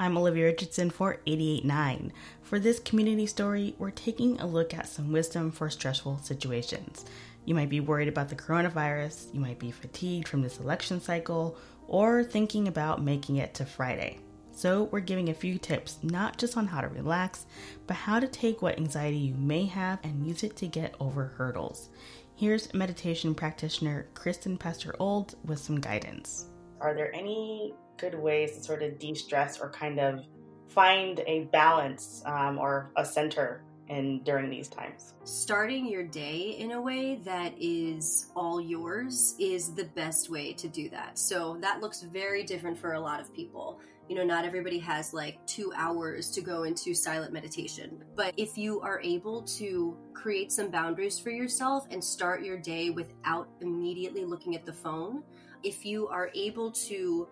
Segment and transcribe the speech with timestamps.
[0.00, 2.12] I'm Olivia Richardson for 889.
[2.42, 7.04] For this community story, we're taking a look at some wisdom for stressful situations.
[7.44, 11.56] You might be worried about the coronavirus, you might be fatigued from this election cycle,
[11.88, 14.20] or thinking about making it to Friday.
[14.52, 17.46] So, we're giving a few tips not just on how to relax,
[17.88, 21.24] but how to take what anxiety you may have and use it to get over
[21.36, 21.88] hurdles.
[22.36, 26.46] Here's meditation practitioner Kristen Pastor Old with some guidance.
[26.80, 30.24] Are there any good ways to sort of de stress or kind of
[30.68, 35.14] find a balance um, or a center in during these times.
[35.24, 40.68] Starting your day in a way that is all yours is the best way to
[40.68, 41.18] do that.
[41.18, 43.80] So that looks very different for a lot of people.
[44.08, 48.02] You know, not everybody has like two hours to go into silent meditation.
[48.14, 52.90] But if you are able to create some boundaries for yourself and start your day
[52.90, 55.22] without immediately looking at the phone,
[55.62, 57.28] if you are able to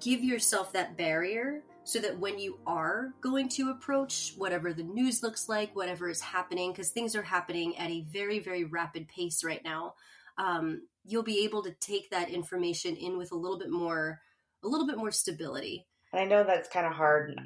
[0.00, 5.22] give yourself that barrier so that when you are going to approach whatever the news
[5.22, 9.42] looks like, whatever is happening, because things are happening at a very, very rapid pace
[9.42, 9.94] right now,
[10.38, 14.20] um, you'll be able to take that information in with a little bit more,
[14.62, 15.86] a little bit more stability.
[16.12, 17.40] And I know that's kind of hard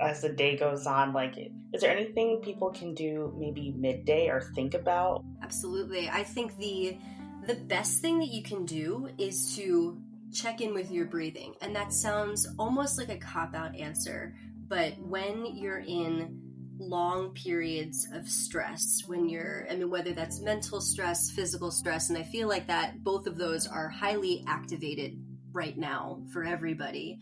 [0.00, 1.12] as the day goes on.
[1.12, 1.36] Like,
[1.72, 5.24] is there anything people can do maybe midday or think about?
[5.42, 6.08] Absolutely.
[6.08, 6.98] I think the
[7.46, 9.98] the best thing that you can do is to
[10.32, 11.54] check in with your breathing.
[11.60, 14.34] And that sounds almost like a cop out answer,
[14.68, 16.40] but when you're in
[16.78, 22.18] long periods of stress, when you're, I mean, whether that's mental stress, physical stress, and
[22.18, 25.18] I feel like that both of those are highly activated
[25.52, 27.18] right now for everybody,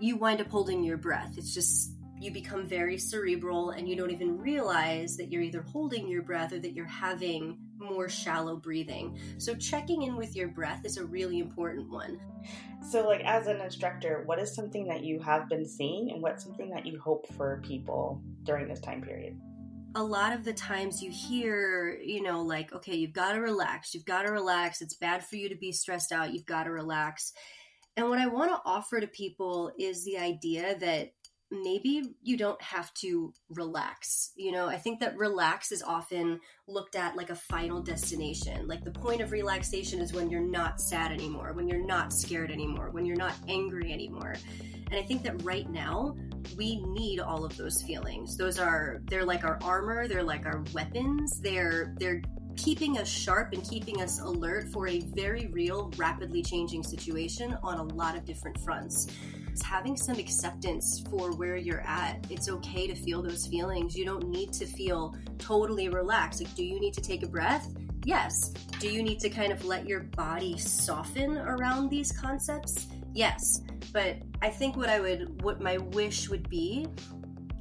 [0.00, 1.34] you wind up holding your breath.
[1.36, 6.08] It's just, you become very cerebral and you don't even realize that you're either holding
[6.08, 9.18] your breath or that you're having more shallow breathing.
[9.38, 12.20] So, checking in with your breath is a really important one.
[12.90, 16.44] So, like, as an instructor, what is something that you have been seeing and what's
[16.44, 19.36] something that you hope for people during this time period?
[19.96, 23.94] a lot of the times you hear, you know, like, okay, you've got to relax.
[23.94, 24.82] You've got to relax.
[24.82, 26.32] It's bad for you to be stressed out.
[26.32, 27.32] You've got to relax.
[27.96, 31.12] And what I want to offer to people is the idea that
[31.62, 34.32] maybe you don't have to relax.
[34.36, 38.66] You know, I think that relax is often looked at like a final destination.
[38.66, 42.50] Like the point of relaxation is when you're not sad anymore, when you're not scared
[42.50, 44.34] anymore, when you're not angry anymore.
[44.90, 46.16] And I think that right now,
[46.56, 48.36] we need all of those feelings.
[48.36, 51.40] Those are they're like our armor, they're like our weapons.
[51.40, 52.22] They're they're
[52.56, 57.78] keeping us sharp and keeping us alert for a very real, rapidly changing situation on
[57.78, 59.06] a lot of different fronts.
[59.48, 62.26] It's having some acceptance for where you're at.
[62.28, 63.96] It's okay to feel those feelings.
[63.96, 66.42] You don't need to feel totally relaxed.
[66.42, 67.72] Like, do you need to take a breath?
[68.04, 68.50] Yes.
[68.80, 72.88] Do you need to kind of let your body soften around these concepts?
[73.12, 73.62] Yes.
[73.92, 76.86] But I think what I would, what my wish would be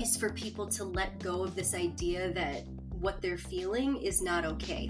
[0.02, 2.64] is for people to let go of this idea that
[3.04, 4.90] what they're feeling is not okay.